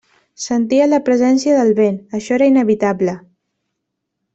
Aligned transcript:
Sentia 0.45 0.87
la 0.93 0.99
presència 1.11 1.59
del 1.59 1.71
vent, 1.83 2.01
això 2.21 2.37
era 2.41 2.51
inevitable. 2.57 3.19